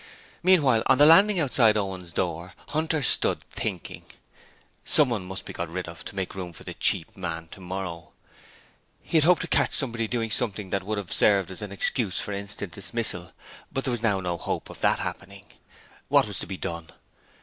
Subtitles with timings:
[0.41, 4.05] Meanwhile, on the landing outside Owen's door, Hunter stood thinking.
[4.83, 8.11] Someone must be got rid of to make room for the cheap man tomorrow.
[9.03, 12.19] He had hoped to catch somebody doing something that would have served as an excuse
[12.19, 13.33] for instant dismissal,
[13.71, 15.45] but there was now no hope of that happening.
[16.07, 16.89] What was to be done?